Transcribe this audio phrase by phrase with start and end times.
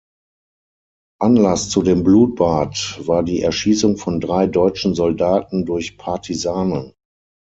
[1.19, 6.93] Anlass zu dem Blutbad war die Erschießung von drei deutschen Soldaten durch Partisanen.